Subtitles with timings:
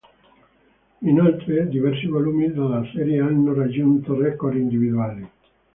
[1.03, 5.29] Inoltre, diversi volumi della serie hanno raggiunto record individuali.